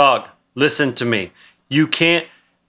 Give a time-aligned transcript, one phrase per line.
[0.00, 1.30] dog, listen to me.
[1.68, 2.26] You can't.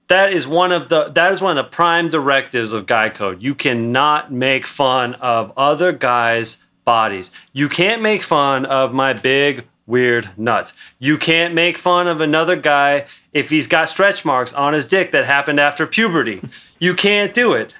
[0.09, 3.41] That is one of the that is one of the prime directives of Guy Code.
[3.41, 7.31] You cannot make fun of other guys' bodies.
[7.53, 10.77] You can't make fun of my big weird nuts.
[10.99, 15.11] You can't make fun of another guy if he's got stretch marks on his dick
[15.11, 16.41] that happened after puberty.
[16.79, 17.73] You can't do it.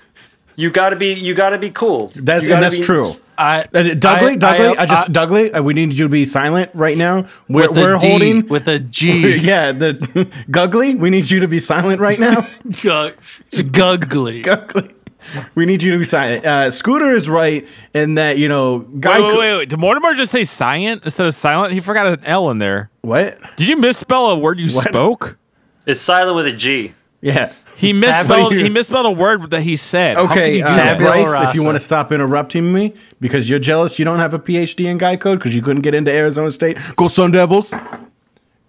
[0.55, 2.07] You gotta be you gotta be cool.
[2.15, 3.17] That's that's be- true.
[3.41, 3.65] I, Uh,
[3.95, 6.69] Dougley, I- Dougley, I, I- just I- Dougley, uh, we need you to be silent
[6.73, 7.25] right now.
[7.49, 9.35] We're, with we're D, holding with a G.
[9.41, 9.93] yeah, the
[10.51, 12.47] Guggly, we need you to be silent right now.
[12.83, 13.13] Gug-
[13.47, 14.43] it's guggly.
[14.43, 14.93] Guggly.
[15.53, 16.43] We need you to be silent.
[16.45, 19.69] Uh, Scooter is right in that, you know, Guy Wait, wait, wait, wait.
[19.69, 21.73] Did Mortimer just say silent instead of silent?
[21.73, 22.89] He forgot an L in there.
[23.01, 23.37] What?
[23.55, 24.87] Did you misspell a word you What?
[24.93, 25.37] spoke?
[25.85, 26.93] It's silent with a G.
[27.21, 27.53] Yeah.
[27.75, 28.27] He misspelled.
[28.51, 30.17] Tabula- he misspelled a word that he said.
[30.17, 30.97] How can Okay, you do uh, that?
[30.99, 34.39] Bryce, if you want to stop interrupting me because you're jealous you don't have a
[34.39, 37.73] PhD in Guy Code because you couldn't get into Arizona State, go Sun Devils.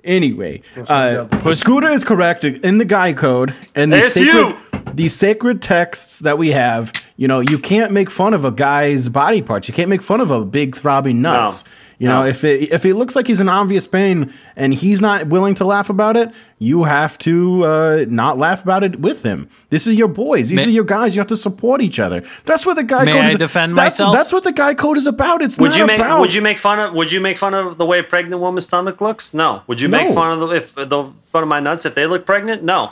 [0.04, 4.56] Anyway, uh, Scooter is correct in the Guy Code and the It's sacred,
[4.94, 6.92] these sacred texts that we have.
[7.22, 9.68] You know, you can't make fun of a guy's body parts.
[9.68, 11.62] You can't make fun of a big throbbing nuts.
[11.62, 11.70] No.
[12.00, 15.28] You know, if it if it looks like he's in obvious pain and he's not
[15.28, 19.48] willing to laugh about it, you have to uh, not laugh about it with him.
[19.68, 20.48] This is your boys.
[20.48, 21.14] These May- are your guys.
[21.14, 22.22] You have to support each other.
[22.44, 23.36] That's what the guy May code I is.
[23.36, 24.16] defend that's, myself?
[24.16, 25.42] That's what the guy code is about.
[25.42, 26.18] It's Would not you make about.
[26.22, 28.66] would you make fun of would you make fun of the way a pregnant woman's
[28.66, 29.32] stomach looks?
[29.32, 29.62] No.
[29.68, 29.98] Would you No.
[29.98, 32.64] make fun of the if the fun of my nuts if they look pregnant?
[32.64, 32.90] No.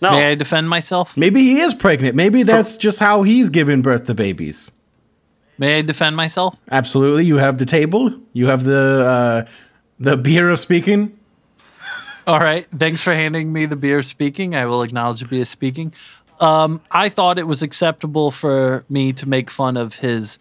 [0.00, 0.12] No.
[0.12, 1.16] May I defend myself?
[1.16, 2.14] Maybe he is pregnant.
[2.14, 4.70] Maybe that's just how he's giving birth to babies.
[5.56, 6.58] May I defend myself?
[6.70, 7.24] Absolutely.
[7.24, 8.12] You have the table.
[8.32, 9.50] You have the uh,
[9.98, 11.18] the beer of speaking.
[12.26, 12.66] All right.
[12.76, 14.56] Thanks for handing me the beer of speaking.
[14.56, 15.94] I will acknowledge the beer of speaking.
[16.40, 20.38] Um, I thought it was acceptable for me to make fun of his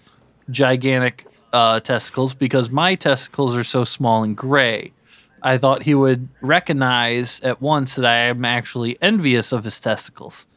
[0.49, 4.91] gigantic uh, testicles because my testicles are so small and gray.
[5.43, 10.47] I thought he would recognize at once that I am actually envious of his testicles.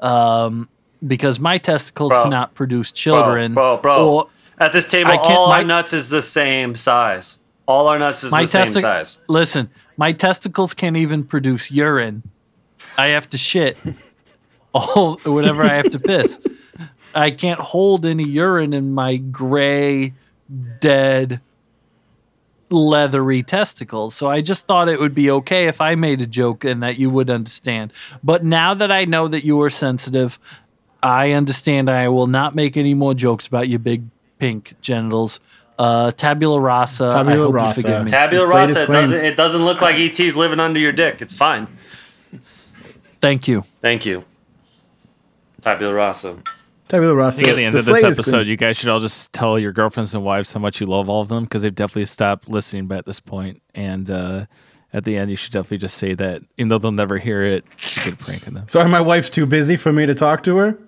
[0.00, 0.68] Um,
[1.06, 2.22] because my testicles Bro.
[2.24, 3.54] cannot produce children.
[3.54, 4.08] bro, bro.
[4.08, 4.28] or-
[4.58, 7.38] At this table, all my- our nuts is the same size.
[7.66, 9.20] All our nuts is my the same size.
[9.28, 12.22] Listen, my testicles can't even produce urine.
[12.98, 13.76] I have to shit.
[14.74, 16.38] all whenever I have to piss.
[17.14, 20.12] I can't hold any urine in my gray,
[20.80, 21.40] dead,
[22.70, 24.14] leathery testicles.
[24.14, 26.98] So I just thought it would be okay if I made a joke and that
[26.98, 27.92] you would understand.
[28.22, 30.38] But now that I know that you are sensitive,
[31.02, 34.04] I understand I will not make any more jokes about your big
[34.38, 35.40] pink genitals.
[35.78, 37.10] Uh, tabula rasa.
[37.10, 38.04] Tabula rasa.
[38.04, 38.10] me.
[38.10, 38.82] Tabula It's rasa.
[38.82, 39.24] It doesn't.
[39.24, 41.22] It doesn't look like ET's living under your dick.
[41.22, 41.68] It's fine.
[43.20, 43.64] Thank you.
[43.80, 44.24] Thank you.
[45.62, 46.36] Tabula rasa.
[46.90, 47.40] Tabula rasa.
[47.40, 49.58] I think at the end The of this episode, you guys should all just tell
[49.58, 52.48] your girlfriends and wives how much you love all of them because they've definitely stopped
[52.48, 53.62] listening by at this point.
[53.76, 54.46] And uh,
[54.92, 57.64] at the end, you should definitely just say that, even though they'll never hear it,
[57.84, 58.68] it's a good prank on them.
[58.68, 60.78] Sorry, my wife's too busy for me to talk to her.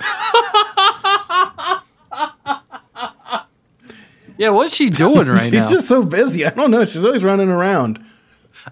[4.38, 5.64] Yeah, what's she doing right She's now?
[5.64, 6.46] She's just so busy.
[6.46, 6.84] I don't know.
[6.84, 7.98] She's always running around.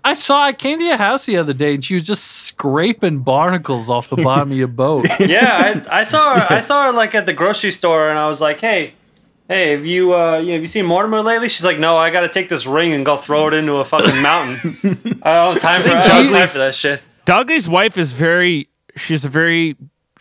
[0.04, 3.20] I saw I came to your house the other day and she was just scraping
[3.20, 5.06] barnacles off the bottom of your boat.
[5.20, 6.54] Yeah, I, I saw her.
[6.54, 8.94] I saw her like at the grocery store, and I was like, "Hey,
[9.48, 12.10] hey, have you, uh, you know, have you seen Mortimer lately?" She's like, "No, I
[12.10, 15.20] got to take this ring and go throw it into a fucking mountain.
[15.22, 18.12] I don't have time for, I don't have time for that shit." Dougie's wife is
[18.12, 19.76] very, she's a very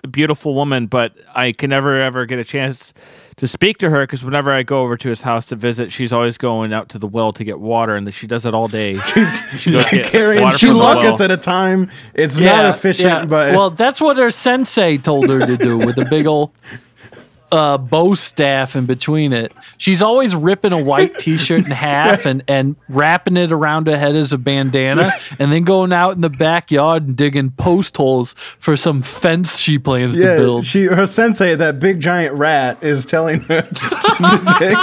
[0.07, 2.93] beautiful woman, but I can never ever get a chance
[3.37, 6.13] to speak to her because whenever I go over to his house to visit, she's
[6.13, 8.97] always going out to the well to get water, and she does it all day.
[9.57, 11.23] She's goes carrying water two from the buckets well.
[11.23, 11.89] at a time.
[12.13, 16.05] It's not efficient, but well, that's what her sensei told her to do with a
[16.05, 16.51] big old
[17.51, 19.51] uh, bow staff in between it.
[19.77, 24.15] She's always ripping a white T-shirt in half and and wrapping it around her head
[24.15, 28.75] as a bandana, and then going out in the backyard and digging post holes for
[28.75, 30.65] some fence she plans to build.
[30.65, 34.77] she her sensei, that big giant rat, is telling her to dig,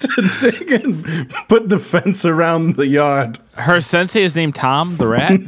[0.00, 1.04] to dig and
[1.48, 3.38] put the fence around the yard.
[3.54, 5.40] Her sensei is named Tom the rat.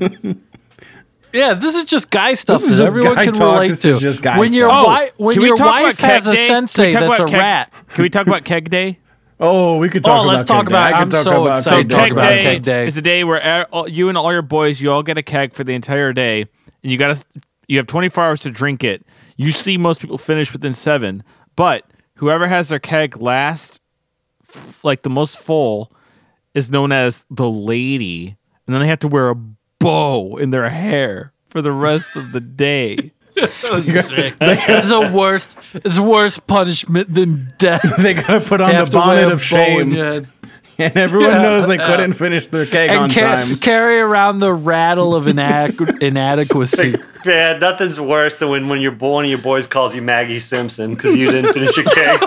[1.33, 3.55] Yeah, this is just guy stuff that everyone guy can talk.
[3.55, 3.89] relate This to.
[3.91, 4.87] is just guy when your stuff.
[4.87, 6.47] wife, when can we your talk wife about has Keg a Day?
[6.49, 7.73] Can we sensei talk that's a about Keg- rat.
[7.95, 8.99] Can we talk about Keg Day?
[9.39, 10.75] Oh, we could talk Oh, about let's talk Keg Day.
[10.75, 11.95] about- I could I'm talk so about excited Keg to Day.
[11.97, 12.87] talk Keg about Day, Keg Day.
[12.87, 15.55] is a day where all- you and all your boys, you all get a keg
[15.55, 16.41] for the entire day,
[16.83, 17.25] and you got to
[17.69, 19.07] you have 24 hours to drink it.
[19.37, 21.23] You see most people finish within seven,
[21.55, 21.85] but
[22.17, 23.81] whoever has their keg last,
[24.53, 25.93] f- like the most full,
[26.53, 28.37] is known as the lady,
[28.67, 29.37] and then they have to wear a
[29.81, 33.13] bow in their hair for the rest of the day.
[33.43, 35.57] It's the worst.
[35.73, 37.97] It's worse punishment than death.
[38.03, 39.93] They gotta put on You the have to wear bonnet of shame.
[39.93, 40.27] your head.
[40.79, 41.43] and everyone Yeah.
[41.43, 43.57] knows they couldn't finish their keg on and ca- time.
[43.57, 46.97] carry around the rattle of inadequ- inadequacy.
[47.25, 50.39] Man, nothing's worse than when, when your boy, one of your boys calls you Maggie
[50.39, 52.21] Simpson because you didn't finish your cake.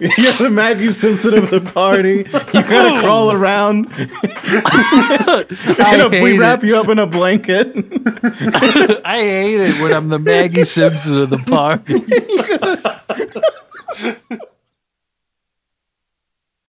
[0.00, 2.18] You're the Maggie Simpson of the party.
[2.18, 3.00] You gotta oh.
[3.00, 3.88] crawl around.
[5.78, 6.66] I we wrap it.
[6.66, 7.72] you up in a blanket.
[9.04, 12.02] I hate it when I'm the Maggie Simpson of the party.